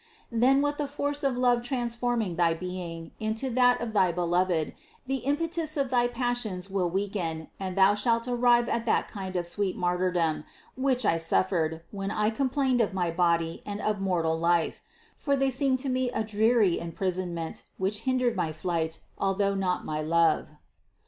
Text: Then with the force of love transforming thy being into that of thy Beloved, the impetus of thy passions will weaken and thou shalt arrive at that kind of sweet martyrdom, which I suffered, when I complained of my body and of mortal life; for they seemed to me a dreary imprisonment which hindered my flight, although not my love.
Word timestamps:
Then 0.31 0.63
with 0.63 0.77
the 0.77 0.87
force 0.87 1.23
of 1.23 1.37
love 1.37 1.61
transforming 1.61 2.35
thy 2.35 2.55
being 2.55 3.11
into 3.19 3.51
that 3.51 3.79
of 3.81 3.93
thy 3.93 4.11
Beloved, 4.11 4.73
the 5.05 5.17
impetus 5.17 5.77
of 5.77 5.91
thy 5.91 6.07
passions 6.07 6.71
will 6.71 6.89
weaken 6.89 7.49
and 7.59 7.75
thou 7.77 7.93
shalt 7.93 8.27
arrive 8.27 8.67
at 8.67 8.87
that 8.87 9.07
kind 9.07 9.35
of 9.35 9.45
sweet 9.45 9.77
martyrdom, 9.77 10.43
which 10.75 11.05
I 11.05 11.19
suffered, 11.19 11.83
when 11.91 12.09
I 12.09 12.31
complained 12.31 12.81
of 12.81 12.95
my 12.95 13.11
body 13.11 13.61
and 13.63 13.79
of 13.79 14.01
mortal 14.01 14.39
life; 14.39 14.81
for 15.17 15.35
they 15.37 15.51
seemed 15.51 15.77
to 15.81 15.89
me 15.89 16.09
a 16.09 16.23
dreary 16.23 16.79
imprisonment 16.79 17.65
which 17.77 17.99
hindered 17.99 18.35
my 18.35 18.51
flight, 18.51 19.01
although 19.19 19.53
not 19.53 19.85
my 19.85 20.01
love. 20.01 20.49